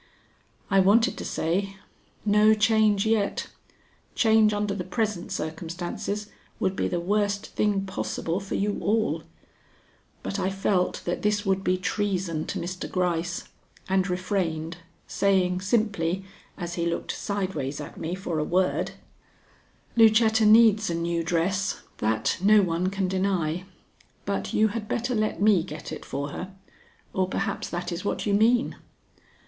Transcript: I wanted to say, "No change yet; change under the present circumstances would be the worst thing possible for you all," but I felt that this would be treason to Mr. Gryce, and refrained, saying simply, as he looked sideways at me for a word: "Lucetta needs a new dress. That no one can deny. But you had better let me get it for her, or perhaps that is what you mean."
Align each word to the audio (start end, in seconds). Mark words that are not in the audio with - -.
I 0.71 0.79
wanted 0.79 1.15
to 1.19 1.23
say, 1.25 1.75
"No 2.25 2.55
change 2.55 3.05
yet; 3.05 3.49
change 4.15 4.51
under 4.51 4.73
the 4.73 4.83
present 4.83 5.31
circumstances 5.31 6.27
would 6.59 6.75
be 6.75 6.87
the 6.87 6.99
worst 6.99 7.45
thing 7.55 7.85
possible 7.85 8.39
for 8.39 8.55
you 8.55 8.79
all," 8.79 9.21
but 10.23 10.39
I 10.39 10.49
felt 10.49 11.03
that 11.05 11.21
this 11.21 11.45
would 11.45 11.63
be 11.63 11.77
treason 11.77 12.45
to 12.47 12.57
Mr. 12.57 12.89
Gryce, 12.89 13.43
and 13.87 14.09
refrained, 14.09 14.77
saying 15.05 15.61
simply, 15.61 16.25
as 16.57 16.73
he 16.73 16.87
looked 16.87 17.11
sideways 17.15 17.79
at 17.79 17.95
me 17.95 18.15
for 18.15 18.39
a 18.39 18.43
word: 18.43 18.93
"Lucetta 19.95 20.47
needs 20.47 20.89
a 20.89 20.95
new 20.95 21.23
dress. 21.23 21.81
That 21.99 22.39
no 22.41 22.63
one 22.63 22.89
can 22.89 23.07
deny. 23.07 23.65
But 24.25 24.51
you 24.51 24.69
had 24.69 24.87
better 24.87 25.13
let 25.13 25.39
me 25.43 25.61
get 25.61 25.91
it 25.91 26.03
for 26.05 26.29
her, 26.29 26.51
or 27.13 27.27
perhaps 27.27 27.69
that 27.69 27.91
is 27.91 28.03
what 28.03 28.25
you 28.25 28.33
mean." 28.33 28.77